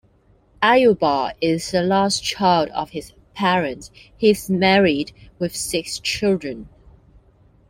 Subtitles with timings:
[0.63, 6.69] Ayuba is the last child of his parents He is married with six children.